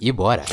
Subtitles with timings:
[0.00, 0.44] E bora!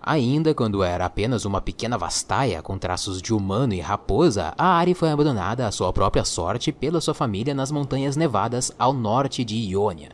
[0.00, 4.94] Ainda quando era apenas uma pequena vastaia com traços de humano e raposa, a Ari
[4.94, 9.56] foi abandonada à sua própria sorte pela sua família nas montanhas nevadas ao norte de
[9.56, 10.10] Iônia.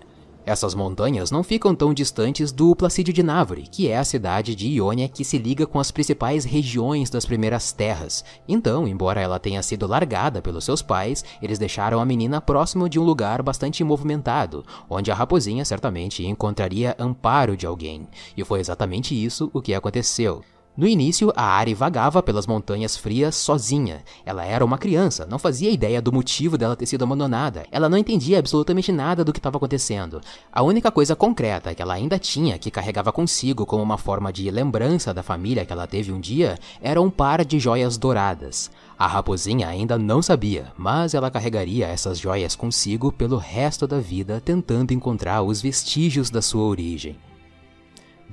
[0.46, 4.68] Essas montanhas não ficam tão distantes do Placídio de Návore, que é a cidade de
[4.68, 8.24] Iônia que se liga com as principais regiões das Primeiras Terras.
[8.46, 13.00] Então, embora ela tenha sido largada pelos seus pais, eles deixaram a menina próximo de
[13.00, 18.06] um lugar bastante movimentado, onde a raposinha certamente encontraria amparo de alguém.
[18.36, 20.45] E foi exatamente isso o que aconteceu.
[20.76, 24.02] No início, a Ari vagava pelas montanhas frias sozinha.
[24.26, 27.64] Ela era uma criança, não fazia ideia do motivo dela ter sido abandonada.
[27.70, 30.20] Ela não entendia absolutamente nada do que estava acontecendo.
[30.52, 34.50] A única coisa concreta que ela ainda tinha, que carregava consigo como uma forma de
[34.50, 38.69] lembrança da família que ela teve um dia, era um par de joias douradas.
[38.98, 44.42] A raposinha ainda não sabia, mas ela carregaria essas joias consigo pelo resto da vida,
[44.44, 47.16] tentando encontrar os vestígios da sua origem.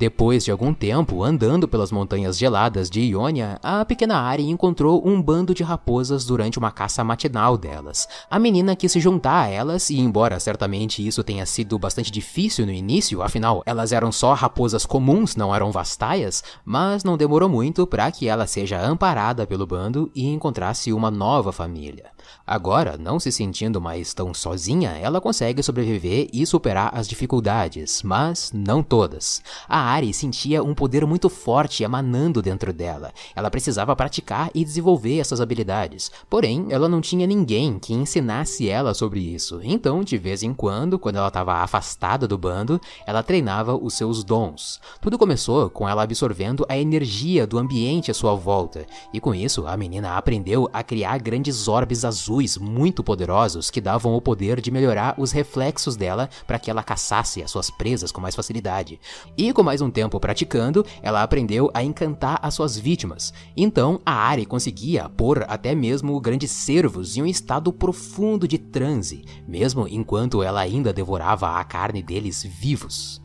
[0.02, 5.22] Depois de algum tempo andando pelas montanhas geladas de Iônia, a pequena Ari encontrou um
[5.22, 8.08] bando de raposas durante uma caça matinal delas.
[8.28, 12.66] A menina quis se juntar a elas e, embora certamente isso tenha sido bastante difícil
[12.66, 17.86] no início, afinal elas eram só raposas comuns, não eram vastaias, mas não demorou muito
[17.86, 22.06] para que ela seja amparada pelo bando e encontrasse uma nova família.
[22.46, 28.52] Agora, não se sentindo mais tão sozinha, ela consegue sobreviver e superar as dificuldades, mas
[28.54, 29.42] não todas.
[29.68, 33.12] A Ari sentia um poder muito forte emanando dentro dela.
[33.36, 36.12] Ela precisava praticar e desenvolver essas habilidades.
[36.30, 39.60] Porém, ela não tinha ninguém que ensinasse ela sobre isso.
[39.64, 44.24] Então, de vez em quando, quando ela estava afastada do bando, ela treinava os seus
[44.24, 44.80] dons.
[45.00, 48.86] Tudo começou com ela absorvendo a energia do ambiente à sua volta.
[49.14, 54.14] E com isso, a menina aprendeu a criar grandes orbes azuis muito poderosos que davam
[54.14, 58.20] o poder de melhorar os reflexos dela para que ela caçasse as suas presas com
[58.20, 59.00] mais facilidade.
[59.38, 63.34] E com mais um tempo praticando, ela aprendeu a encantar as suas vítimas.
[63.56, 69.24] Então, a Ari conseguia pôr até mesmo grandes cervos em um estado profundo de transe,
[69.48, 73.21] mesmo enquanto ela ainda devorava a carne deles vivos.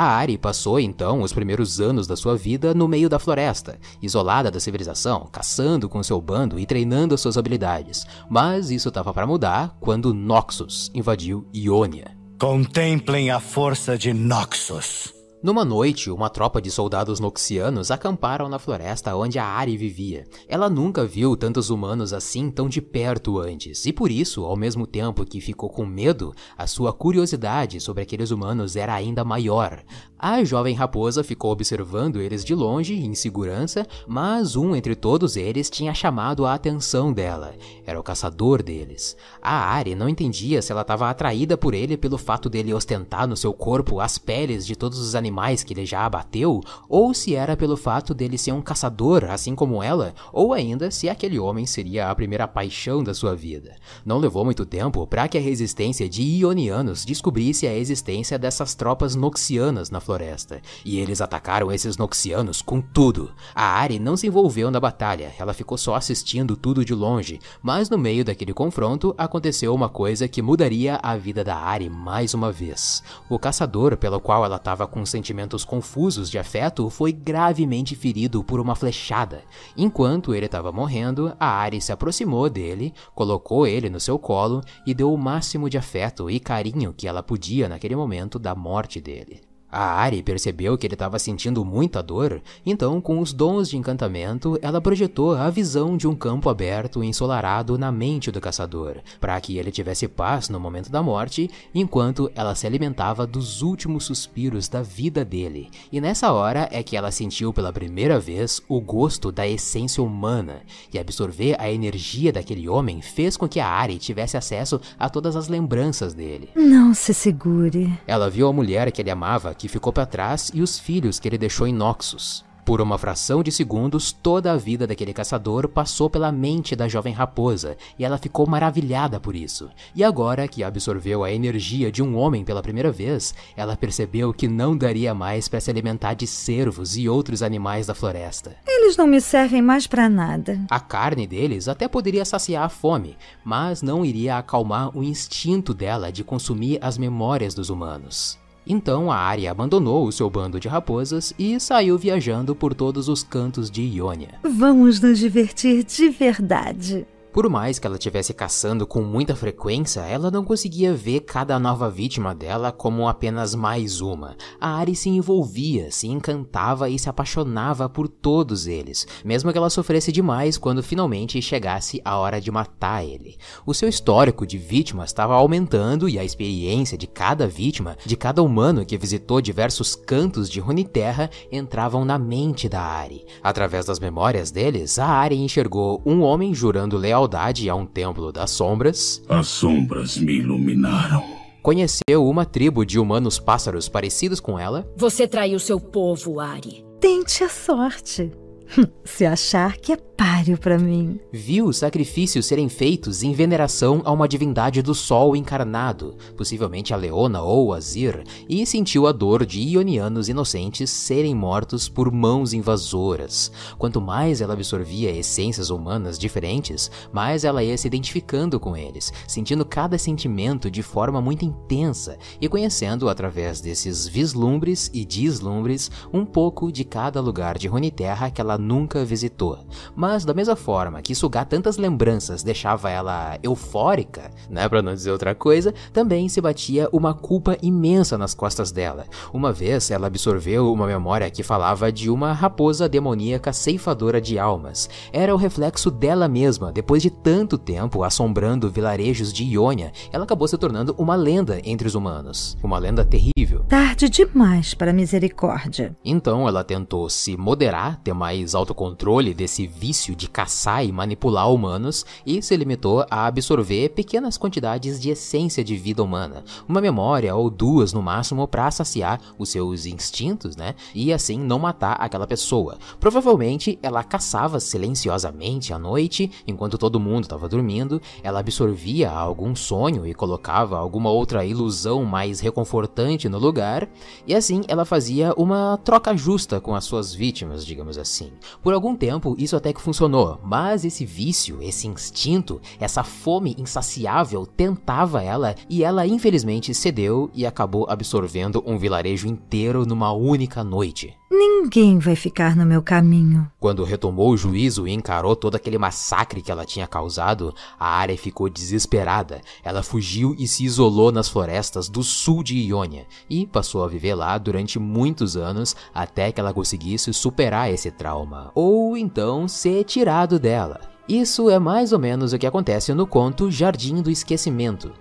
[0.00, 4.48] A Ari passou então os primeiros anos da sua vida no meio da floresta, isolada
[4.48, 8.06] da civilização, caçando com seu bando e treinando suas habilidades.
[8.30, 12.16] Mas isso estava para mudar quando Noxus invadiu Ionia.
[12.38, 15.17] Contemplem a força de Noxus.
[15.40, 20.26] Numa noite, uma tropa de soldados noxianos acamparam na floresta onde a Ari vivia.
[20.48, 24.84] Ela nunca viu tantos humanos assim tão de perto antes, e por isso, ao mesmo
[24.84, 29.84] tempo que ficou com medo, a sua curiosidade sobre aqueles humanos era ainda maior.
[30.20, 35.70] A jovem raposa ficou observando eles de longe, em segurança, mas um entre todos eles
[35.70, 37.54] tinha chamado a atenção dela.
[37.86, 39.16] Era o caçador deles.
[39.40, 43.36] A Ari não entendia se ela estava atraída por ele pelo fato dele ostentar no
[43.36, 47.56] seu corpo as peles de todos os animais que ele já abateu, ou se era
[47.56, 52.10] pelo fato dele ser um caçador, assim como ela, ou ainda se aquele homem seria
[52.10, 53.76] a primeira paixão da sua vida.
[54.04, 59.14] Não levou muito tempo para que a resistência de Ionianos descobrisse a existência dessas tropas
[59.14, 63.30] noxianas na floresta, e eles atacaram esses Noxianos com tudo.
[63.54, 67.90] A Ari não se envolveu na batalha, ela ficou só assistindo tudo de longe, mas
[67.90, 72.50] no meio daquele confronto aconteceu uma coisa que mudaria a vida da Ari mais uma
[72.50, 73.02] vez.
[73.28, 78.60] O caçador pelo qual ela estava com sentimentos confusos de afeto foi gravemente ferido por
[78.60, 79.42] uma flechada.
[79.76, 84.94] Enquanto ele estava morrendo, a Ari se aproximou dele, colocou ele no seu colo e
[84.94, 89.47] deu o máximo de afeto e carinho que ela podia naquele momento da morte dele.
[89.70, 94.58] A Ari percebeu que ele estava sentindo muita dor, então, com os dons de encantamento,
[94.62, 99.38] ela projetou a visão de um campo aberto e ensolarado na mente do caçador, para
[99.40, 104.68] que ele tivesse paz no momento da morte, enquanto ela se alimentava dos últimos suspiros
[104.68, 105.68] da vida dele.
[105.92, 110.62] E nessa hora é que ela sentiu pela primeira vez o gosto da essência humana,
[110.92, 115.36] e absorver a energia daquele homem fez com que a Ari tivesse acesso a todas
[115.36, 116.48] as lembranças dele.
[116.54, 117.92] Não se segure.
[118.06, 121.28] Ela viu a mulher que ele amava que ficou para trás e os filhos que
[121.28, 122.46] ele deixou em Noxus.
[122.68, 127.14] Por uma fração de segundos, toda a vida daquele caçador passou pela mente da jovem
[127.14, 129.70] raposa e ela ficou maravilhada por isso.
[129.94, 134.46] E agora que absorveu a energia de um homem pela primeira vez, ela percebeu que
[134.46, 138.54] não daria mais para se alimentar de cervos e outros animais da floresta.
[138.66, 140.60] Eles não me servem mais para nada.
[140.68, 146.12] A carne deles até poderia saciar a fome, mas não iria acalmar o instinto dela
[146.12, 148.38] de consumir as memórias dos humanos.
[148.68, 153.22] Então a Arya abandonou o seu bando de raposas e saiu viajando por todos os
[153.22, 154.34] cantos de Ionia.
[154.42, 157.06] Vamos nos divertir de verdade.
[157.38, 161.88] Por mais que ela estivesse caçando com muita frequência, ela não conseguia ver cada nova
[161.88, 164.36] vítima dela como apenas mais uma.
[164.60, 169.70] A Ari se envolvia, se encantava e se apaixonava por todos eles, mesmo que ela
[169.70, 173.36] sofresse demais quando finalmente chegasse a hora de matar ele.
[173.64, 178.42] O seu histórico de vítimas estava aumentando e a experiência de cada vítima, de cada
[178.42, 183.24] humano que visitou diversos cantos de Runeterra, entravam na mente da Ari.
[183.40, 187.27] Através das memórias deles, a Ari enxergou um homem jurando lealdade
[187.68, 189.22] a um templo das sombras.
[189.28, 191.22] As sombras me iluminaram.
[191.62, 194.90] Conheceu uma tribo de humanos pássaros parecidos com ela.
[194.96, 196.84] Você traiu seu povo, Ari.
[197.00, 198.32] Tente a sorte.
[199.04, 201.20] Se achar que é páreo para mim.
[201.32, 207.40] Viu sacrifícios serem feitos em veneração a uma divindade do sol encarnado, possivelmente a Leona
[207.40, 213.52] ou Azir, e sentiu a dor de ionianos inocentes serem mortos por mãos invasoras.
[213.78, 219.64] Quanto mais ela absorvia essências humanas diferentes, mais ela ia se identificando com eles, sentindo
[219.64, 226.72] cada sentimento de forma muito intensa e conhecendo através desses vislumbres e deslumbres um pouco
[226.72, 229.58] de cada lugar de Runeterra que ela nunca visitou.
[229.94, 235.10] Mas da mesma forma que sugar tantas lembranças deixava ela eufórica, né, para não dizer
[235.10, 239.06] outra coisa, também se batia uma culpa imensa nas costas dela.
[239.32, 244.88] Uma vez ela absorveu uma memória que falava de uma raposa demoníaca ceifadora de almas.
[245.12, 250.48] Era o reflexo dela mesma, depois de tanto tempo assombrando vilarejos de Ionia, ela acabou
[250.48, 252.56] se tornando uma lenda entre os humanos.
[252.62, 253.64] Uma lenda terrível.
[253.68, 255.96] Tarde demais para misericórdia.
[256.04, 262.04] Então ela tentou se moderar, ter mais autocontrole desse vício de caçar e manipular humanos
[262.24, 267.50] e se limitou a absorver pequenas quantidades de essência de vida humana, uma memória ou
[267.50, 270.74] duas no máximo para saciar os seus instintos, né?
[270.94, 272.78] E assim não matar aquela pessoa.
[273.00, 280.06] Provavelmente ela caçava silenciosamente à noite, enquanto todo mundo estava dormindo, ela absorvia algum sonho
[280.06, 283.88] e colocava alguma outra ilusão mais reconfortante no lugar,
[284.26, 288.30] e assim ela fazia uma troca justa com as suas vítimas, digamos assim.
[288.62, 294.46] Por algum tempo isso até que funcionou, mas esse vício, esse instinto, essa fome insaciável
[294.46, 301.14] tentava ela e ela infelizmente cedeu e acabou absorvendo um vilarejo inteiro numa única noite.
[301.30, 303.50] Ninguém vai ficar no meu caminho.
[303.60, 308.16] Quando retomou o juízo e encarou todo aquele massacre que ela tinha causado, a área
[308.16, 309.42] ficou desesperada.
[309.62, 314.14] Ela fugiu e se isolou nas florestas do sul de Ionia e passou a viver
[314.14, 320.38] lá durante muitos anos até que ela conseguisse superar esse trauma, ou então ser tirado
[320.38, 320.80] dela.
[321.06, 324.92] Isso é mais ou menos o que acontece no conto Jardim do Esquecimento,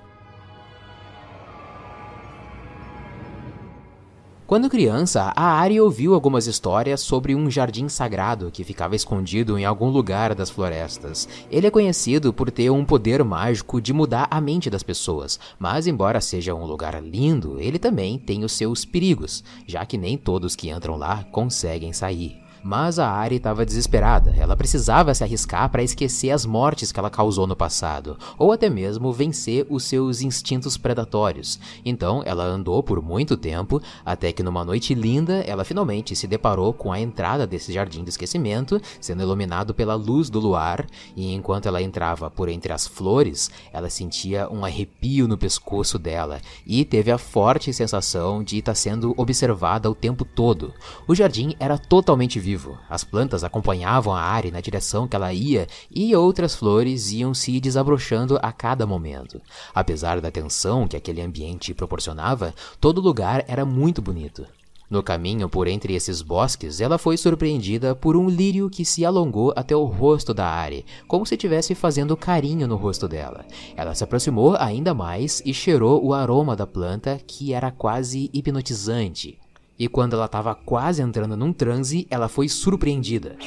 [4.47, 9.65] Quando criança, a Ari ouviu algumas histórias sobre um jardim sagrado que ficava escondido em
[9.65, 11.27] algum lugar das florestas.
[11.51, 15.85] Ele é conhecido por ter um poder mágico de mudar a mente das pessoas, mas
[15.85, 20.55] embora seja um lugar lindo, ele também tem os seus perigos, já que nem todos
[20.55, 22.46] que entram lá conseguem sair.
[22.67, 24.35] Mas a Ari estava desesperada.
[24.37, 28.69] Ela precisava se arriscar para esquecer as mortes que ela causou no passado, ou até
[28.69, 31.57] mesmo vencer os seus instintos predatórios.
[31.85, 36.73] Então, ela andou por muito tempo, até que numa noite linda, ela finalmente se deparou
[36.73, 40.85] com a entrada desse jardim do esquecimento, sendo iluminado pela luz do luar,
[41.15, 46.41] e enquanto ela entrava por entre as flores, ela sentia um arrepio no pescoço dela
[46.65, 50.73] e teve a forte sensação de estar sendo observada o tempo todo.
[51.07, 52.56] O jardim era totalmente vivo
[52.89, 57.59] As plantas acompanhavam a Ari na direção que ela ia e outras flores iam se
[57.59, 59.41] desabrochando a cada momento.
[59.73, 64.45] Apesar da tensão que aquele ambiente proporcionava, todo lugar era muito bonito.
[64.89, 69.51] No caminho por entre esses bosques, ela foi surpreendida por um lírio que se alongou
[69.53, 73.45] até o rosto da Ari, como se estivesse fazendo carinho no rosto dela.
[73.75, 79.37] Ela se aproximou ainda mais e cheirou o aroma da planta, que era quase hipnotizante.
[79.77, 83.37] E quando ela estava quase entrando num transe, ela foi surpreendida.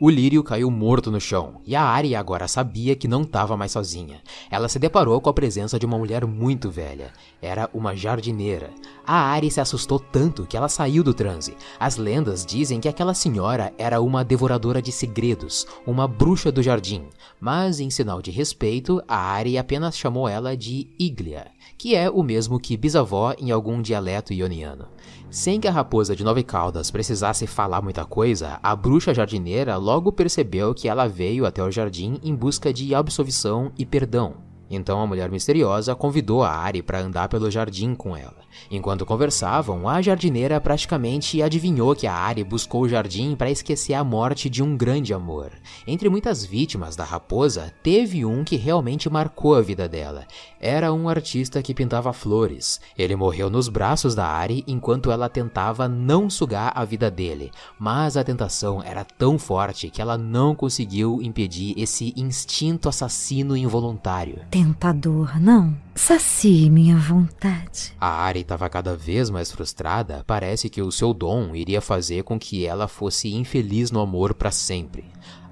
[0.00, 3.72] O lírio caiu morto no chão, e a Ari agora sabia que não estava mais
[3.72, 4.20] sozinha.
[4.50, 7.12] Ela se deparou com a presença de uma mulher muito velha.
[7.40, 8.70] Era uma jardineira.
[9.06, 11.56] A Ari se assustou tanto que ela saiu do transe.
[11.78, 17.04] As lendas dizem que aquela senhora era uma devoradora de segredos, uma bruxa do jardim.
[17.40, 21.46] Mas, em sinal de respeito, a Ari apenas chamou ela de Iglia,
[21.78, 24.88] que é o mesmo que bisavó em algum dialeto ioniano.
[25.34, 30.12] Sem que a raposa de nove caudas precisasse falar muita coisa, a bruxa jardineira logo
[30.12, 34.36] percebeu que ela veio até o jardim em busca de absolvição e perdão.
[34.70, 38.44] Então a mulher misteriosa convidou a Ari para andar pelo jardim com ela.
[38.70, 44.04] Enquanto conversavam, a jardineira praticamente adivinhou que a Ari buscou o jardim para esquecer a
[44.04, 45.52] morte de um grande amor.
[45.86, 50.26] Entre muitas vítimas da raposa, teve um que realmente marcou a vida dela.
[50.60, 52.80] Era um artista que pintava flores.
[52.96, 58.16] Ele morreu nos braços da Ari enquanto ela tentava não sugar a vida dele, mas
[58.16, 64.40] a tentação era tão forte que ela não conseguiu impedir esse instinto assassino involuntário.
[64.54, 65.83] Tentador, não.
[65.96, 67.94] Sacie minha vontade.
[68.00, 70.24] A Ari estava cada vez mais frustrada.
[70.26, 74.50] Parece que o seu dom iria fazer com que ela fosse infeliz no amor para
[74.50, 75.04] sempre.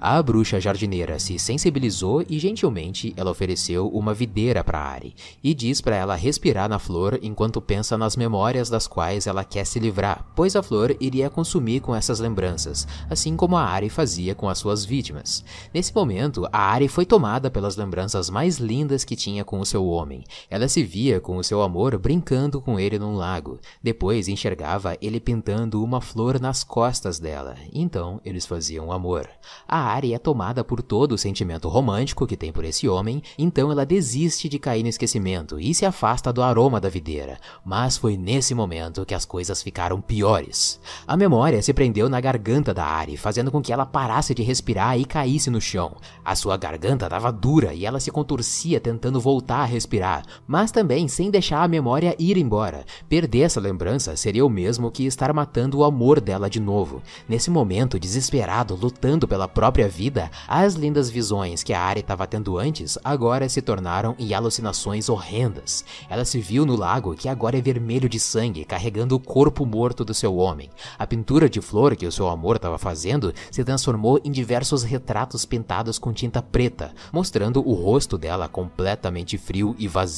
[0.05, 5.79] A bruxa jardineira se sensibilizou e gentilmente ela ofereceu uma videira para Ari e diz
[5.79, 10.25] para ela respirar na flor enquanto pensa nas memórias das quais ela quer se livrar,
[10.35, 14.57] pois a flor iria consumir com essas lembranças, assim como a Ari fazia com as
[14.57, 15.41] suas vítimas.
[15.73, 19.85] Nesse momento, a Ari foi tomada pelas lembranças mais lindas que tinha com o seu
[19.85, 20.25] homem.
[20.49, 23.59] Ela se via com o seu amor brincando com ele num lago.
[23.81, 27.55] Depois enxergava ele pintando uma flor nas costas dela.
[27.71, 29.29] Então eles faziam amor.
[29.67, 33.71] A Ari é tomada por todo o sentimento romântico que tem por esse homem, então
[33.71, 37.37] ela desiste de cair no esquecimento e se afasta do aroma da videira.
[37.65, 40.79] Mas foi nesse momento que as coisas ficaram piores.
[41.07, 44.97] A memória se prendeu na garganta da Ari, fazendo com que ela parasse de respirar
[44.97, 45.95] e caísse no chão.
[46.23, 51.07] A sua garganta estava dura e ela se contorcia tentando voltar a respirar, mas também
[51.07, 52.85] sem deixar a memória ir embora.
[53.07, 57.01] Perder essa lembrança seria o mesmo que estar matando o amor dela de novo.
[57.27, 62.57] Nesse momento, desesperado, lutando pela própria vida, as lindas visões que a Ari estava tendo
[62.57, 65.85] antes agora se tornaram em alucinações horrendas.
[66.09, 70.05] Ela se viu no lago que agora é vermelho de sangue, carregando o corpo morto
[70.05, 70.69] do seu homem.
[70.97, 75.45] A pintura de flor que o seu amor estava fazendo se transformou em diversos retratos
[75.45, 80.12] pintados com tinta preta, mostrando o rosto dela completamente frio e vazio.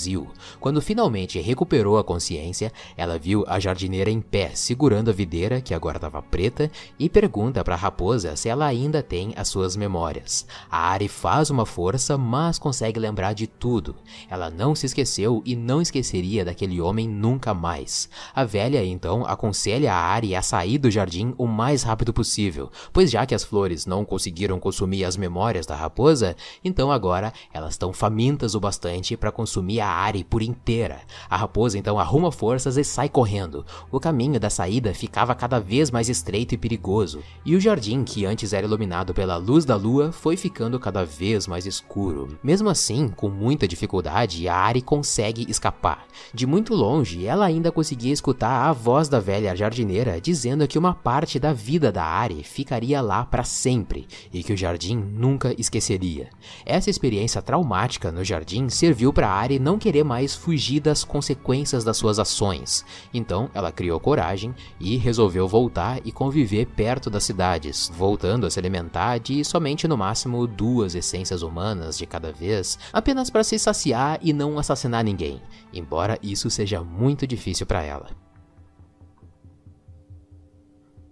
[0.60, 5.74] Quando finalmente recuperou a consciência, ela viu a jardineira em pé, segurando a videira, que
[5.74, 10.46] agora estava preta, e pergunta para a raposa se ela ainda tem a suas memórias.
[10.70, 13.96] A Ari faz uma força, mas consegue lembrar de tudo.
[14.30, 18.10] Ela não se esqueceu e não esqueceria daquele homem nunca mais.
[18.34, 23.10] A velha então aconselha a Ari a sair do jardim o mais rápido possível, pois
[23.10, 27.94] já que as flores não conseguiram consumir as memórias da raposa, então agora elas estão
[27.94, 31.02] famintas o bastante para consumir a Ari por inteira.
[31.30, 33.66] A raposa então arruma forças e sai correndo.
[33.92, 38.26] O caminho da saída ficava cada vez mais estreito e perigoso, e o jardim, que
[38.26, 42.38] antes era iluminado pela luz da lua foi ficando cada vez mais escuro.
[42.44, 46.06] Mesmo assim, com muita dificuldade, a Ari consegue escapar.
[46.34, 50.94] De muito longe, ela ainda conseguia escutar a voz da velha jardineira dizendo que uma
[50.94, 56.30] parte da vida da Ari ficaria lá para sempre e que o jardim nunca esqueceria.
[56.66, 61.98] Essa experiência traumática no jardim serviu para Ari não querer mais fugir das consequências das
[61.98, 62.86] suas ações.
[63.14, 68.60] Então, ela criou coragem e resolveu voltar e conviver perto das cidades, voltando a se
[68.60, 74.20] alimentar de somente no máximo duas essências humanas de cada vez, apenas para se saciar
[74.22, 75.42] e não assassinar ninguém,
[75.74, 78.25] embora isso seja muito difícil para ela.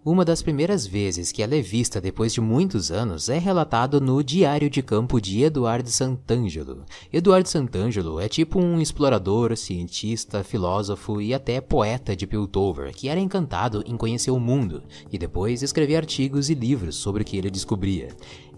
[0.05, 4.21] Uma das primeiras vezes que ela é vista depois de muitos anos é relatado no
[4.21, 6.83] Diário de Campo de Eduardo Sant'Angelo.
[7.11, 13.17] Eduardo Sant'Angelo é tipo um explorador, cientista, filósofo e até poeta de Piltover, que era
[13.17, 17.49] encantado em conhecer o mundo e depois escrever artigos e livros sobre o que ele
[17.49, 18.09] descobria.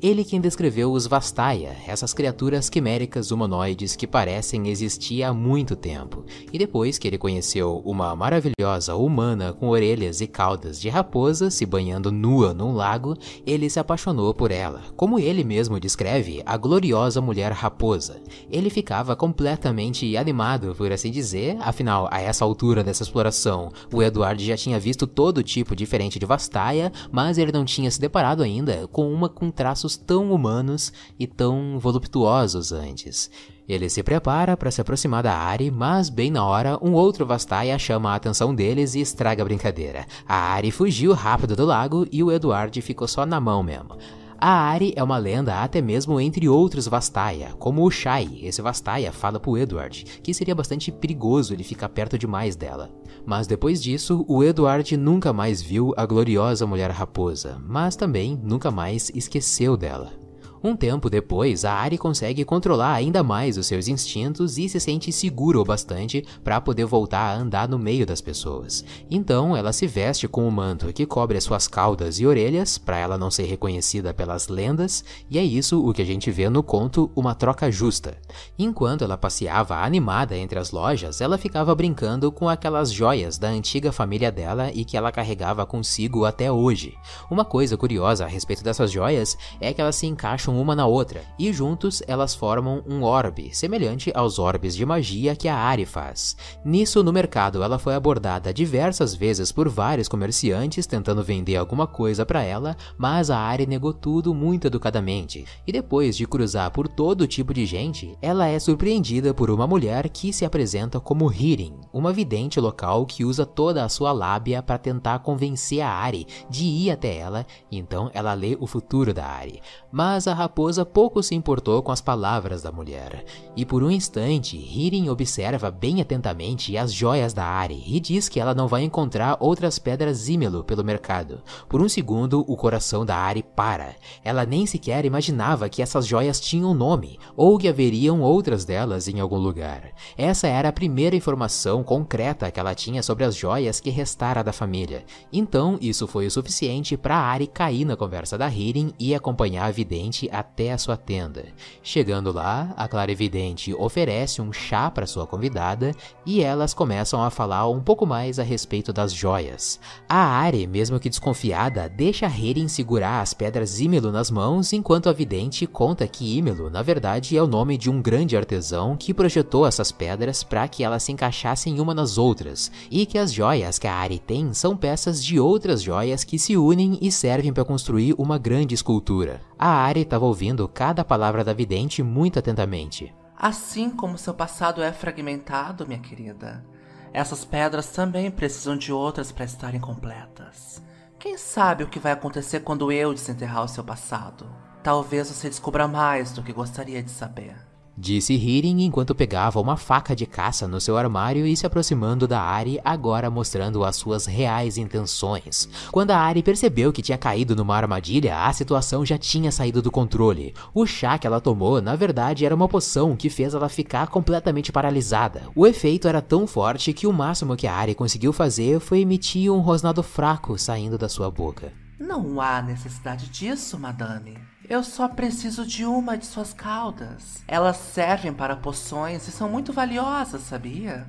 [0.01, 6.25] Ele quem descreveu os Vastaya, essas criaturas quiméricas humanoides que parecem existir há muito tempo.
[6.51, 11.65] E depois que ele conheceu uma maravilhosa humana com orelhas e caudas de raposa se
[11.65, 13.15] banhando nua num lago,
[13.47, 14.81] ele se apaixonou por ela.
[14.97, 18.21] Como ele mesmo descreve, a gloriosa mulher raposa.
[18.51, 24.45] Ele ficava completamente animado, por assim dizer, afinal, a essa altura dessa exploração, o Edward
[24.45, 28.87] já tinha visto todo tipo diferente de Vastaya, mas ele não tinha se deparado ainda
[28.91, 33.29] com uma com traços tão humanos e tão voluptuosos antes.
[33.67, 37.77] Ele se prepara para se aproximar da Ari, mas bem na hora, um outro Vastaya
[37.79, 40.05] chama a atenção deles e estraga a brincadeira.
[40.27, 43.97] A Ari fugiu rápido do lago e o Eduard ficou só na mão mesmo.
[44.37, 48.39] A Ari é uma lenda até mesmo entre outros Vastaya, como o Shai.
[48.41, 52.89] Esse Vastaya fala pro Edward que seria bastante perigoso ele ficar perto demais dela.
[53.25, 58.69] Mas depois disso, o Edward nunca mais viu a gloriosa mulher raposa, mas também nunca
[58.69, 60.24] mais esqueceu dela.
[60.65, 65.11] Um tempo depois, a Ari consegue controlar ainda mais os seus instintos e se sente
[65.11, 68.83] seguro o bastante para poder voltar a andar no meio das pessoas.
[69.07, 72.79] Então, ela se veste com o um manto que cobre as suas caudas e orelhas
[72.79, 76.49] para ela não ser reconhecida pelas lendas, e é isso o que a gente vê
[76.49, 78.17] no conto Uma Troca Justa.
[78.57, 83.91] Enquanto ela passeava animada entre as lojas, ela ficava brincando com aquelas joias da antiga
[83.91, 86.97] família dela e que ela carregava consigo até hoje.
[87.29, 91.21] Uma coisa curiosa a respeito dessas joias é que elas se encaixam uma na outra,
[91.37, 96.35] e juntos elas formam um orbe, semelhante aos orbes de magia que a Ari faz.
[96.63, 102.25] Nisso, no mercado, ela foi abordada diversas vezes por vários comerciantes tentando vender alguma coisa
[102.25, 105.45] para ela, mas a Ari negou tudo muito educadamente.
[105.65, 110.09] E depois de cruzar por todo tipo de gente, ela é surpreendida por uma mulher
[110.09, 114.77] que se apresenta como Hirin, uma vidente local que usa toda a sua lábia para
[114.77, 119.61] tentar convencer a Ari de ir até ela, então ela lê o futuro da Ari.
[119.91, 123.25] Mas a raposa pouco se importou com as palavras da mulher,
[123.55, 128.39] e por um instante Hirin observa bem atentamente as joias da Ari e diz que
[128.39, 131.41] ela não vai encontrar outras pedras Zimelo pelo mercado.
[131.67, 133.95] Por um segundo, o coração da Ari para.
[134.23, 139.19] Ela nem sequer imaginava que essas joias tinham nome, ou que haveriam outras delas em
[139.19, 139.91] algum lugar.
[140.17, 144.53] Essa era a primeira informação concreta que ela tinha sobre as joias que restara da
[144.53, 145.05] família.
[145.31, 149.71] Então, isso foi o suficiente para Ari cair na conversa da Hirin e acompanhar a
[149.71, 151.45] vidente até a sua tenda.
[151.81, 155.91] Chegando lá, a clarividente oferece um chá para sua convidada
[156.25, 159.79] e elas começam a falar um pouco mais a respeito das joias.
[160.07, 165.13] A Ari, mesmo que desconfiada, deixa Hirin segurar as pedras Ímelo nas mãos enquanto a
[165.13, 169.65] vidente conta que Ímelo, na verdade, é o nome de um grande artesão que projetou
[169.67, 173.87] essas pedras para que elas se encaixassem uma nas outras e que as joias que
[173.87, 178.15] a Ari tem são peças de outras joias que se unem e servem para construir
[178.17, 179.41] uma grande escultura.
[179.57, 183.13] A Ari estava ouvindo cada palavra da vidente muito atentamente.
[183.37, 186.65] Assim como seu passado é fragmentado, minha querida,
[187.13, 190.83] essas pedras também precisam de outras para estarem completas.
[191.17, 194.45] Quem sabe o que vai acontecer quando eu desenterrar o seu passado?
[194.83, 197.55] Talvez você descubra mais do que gostaria de saber.
[197.97, 202.41] Disse Hirin enquanto pegava uma faca de caça no seu armário e se aproximando da
[202.41, 205.69] Ari, agora mostrando as suas reais intenções.
[205.91, 209.89] Quando a Ari percebeu que tinha caído numa armadilha, a situação já tinha saído do
[209.89, 210.53] controle.
[210.73, 214.73] O chá que ela tomou, na verdade, era uma poção que fez ela ficar completamente
[214.73, 215.43] paralisada.
[215.55, 219.49] O efeito era tão forte que o máximo que a Ari conseguiu fazer foi emitir
[219.49, 221.71] um rosnado fraco saindo da sua boca.
[221.97, 224.37] Não há necessidade disso, madame.
[224.67, 227.43] Eu só preciso de uma de suas caudas.
[227.47, 231.05] Elas servem para poções e são muito valiosas, sabia?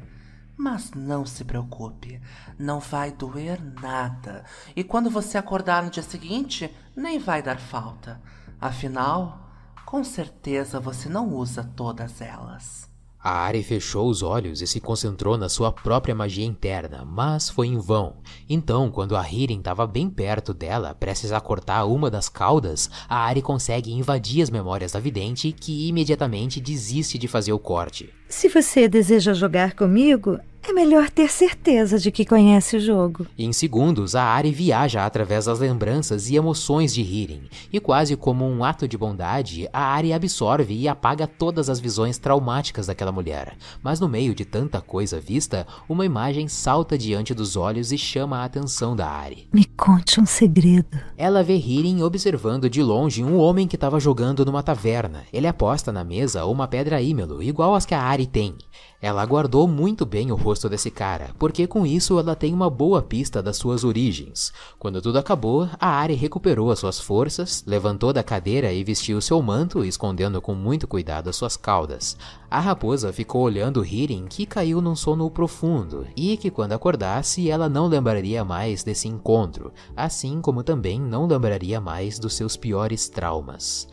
[0.59, 2.21] Mas não se preocupe,
[2.59, 4.45] não vai doer nada.
[4.75, 8.21] E quando você acordar no dia seguinte, nem vai dar falta.
[8.61, 9.51] Afinal,
[9.87, 12.91] com certeza você não usa todas elas.
[13.29, 17.67] A Ari fechou os olhos e se concentrou na sua própria magia interna, mas foi
[17.67, 18.19] em vão.
[18.49, 23.17] Então, quando a Hirin estava bem perto dela, prestes a cortar uma das caudas, a
[23.17, 28.15] Ari consegue invadir as memórias da vidente, que imediatamente desiste de fazer o corte.
[28.29, 33.27] Se você deseja jogar comigo, é melhor ter certeza de que conhece o jogo.
[33.39, 38.45] Em segundos, a Ari viaja através das lembranças e emoções de Hirin, e quase como
[38.45, 43.57] um ato de bondade, a Ari absorve e apaga todas as visões traumáticas daquela mulher.
[43.83, 48.39] Mas no meio de tanta coisa vista, uma imagem salta diante dos olhos e chama
[48.39, 49.49] a atenção da Ari.
[49.53, 50.99] Me conte um segredo.
[51.17, 55.23] Ela vê Hirin observando de longe um homem que estava jogando numa taverna.
[55.33, 58.57] Ele aposta na mesa uma pedra ímelo, igual às que a Ari tem.
[59.01, 63.03] Ela guardou muito bem o rosto desse cara, porque com isso ela tem uma boa
[63.03, 64.53] pista das suas origens.
[64.79, 69.43] Quando tudo acabou, a Ari recuperou as suas forças, levantou da cadeira e vestiu seu
[69.43, 72.17] manto, escondendo com muito cuidado as suas caudas.
[72.51, 77.69] A raposa ficou olhando Hirin, que caiu num sono profundo, e que quando acordasse ela
[77.69, 83.89] não lembraria mais desse encontro, assim como também não lembraria mais dos seus piores traumas.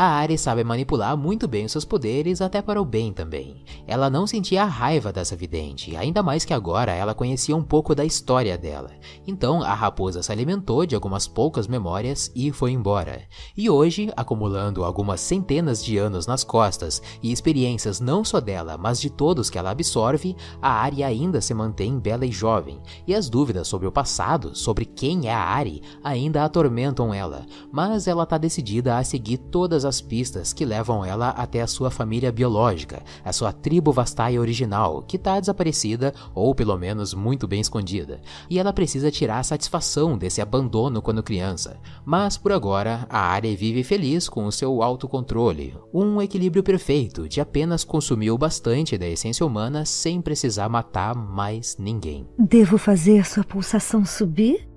[0.00, 3.64] A Ari sabe manipular muito bem os seus poderes, até para o bem também.
[3.84, 7.96] Ela não sentia a raiva dessa vidente, ainda mais que agora ela conhecia um pouco
[7.96, 8.92] da história dela.
[9.26, 13.22] Então a raposa se alimentou de algumas poucas memórias e foi embora.
[13.56, 19.00] E hoje, acumulando algumas centenas de anos nas costas e experiências não só dela, mas
[19.00, 23.28] de todos que ela absorve, a Ari ainda se mantém bela e jovem, e as
[23.28, 28.38] dúvidas sobre o passado, sobre quem é a Ari, ainda atormentam ela, mas ela está
[28.38, 33.32] decidida a seguir todas as pistas que levam ela até a sua família biológica, a
[33.32, 38.72] sua tribo Vastaia original, que está desaparecida ou pelo menos muito bem escondida, e ela
[38.72, 41.80] precisa tirar a satisfação desse abandono quando criança.
[42.04, 47.40] Mas por agora, a área vive feliz com o seu autocontrole, um equilíbrio perfeito de
[47.40, 52.28] apenas consumir o bastante da essência humana sem precisar matar mais ninguém.
[52.38, 54.68] Devo fazer sua pulsação subir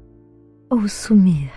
[0.69, 1.52] ou sumir?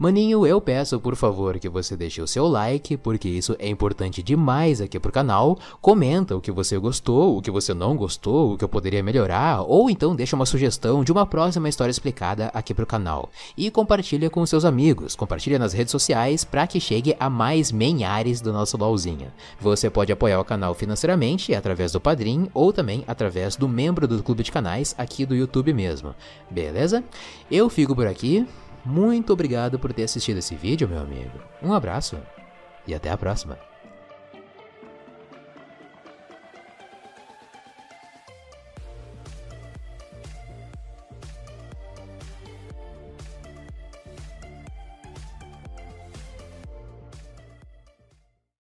[0.00, 4.22] Maninho, eu peço por favor que você deixe o seu like, porque isso é importante
[4.22, 5.58] demais aqui pro canal.
[5.80, 9.62] Comenta o que você gostou, o que você não gostou, o que eu poderia melhorar,
[9.62, 13.28] ou então deixa uma sugestão de uma próxima história explicada aqui pro canal.
[13.56, 18.40] E compartilha com seus amigos, compartilha nas redes sociais para que chegue a mais menhares
[18.40, 19.32] do nosso LOLzinho.
[19.60, 24.22] Você pode apoiar o canal financeiramente através do Padrim ou também através do membro do
[24.22, 26.14] clube de canais aqui do YouTube mesmo.
[26.48, 27.02] Beleza?
[27.50, 28.46] Eu fico por aqui.
[28.84, 31.38] Muito obrigado por ter assistido esse vídeo, meu amigo.
[31.62, 32.18] Um abraço
[32.86, 33.67] e até a próxima.